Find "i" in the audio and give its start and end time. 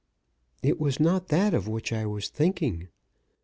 1.93-2.07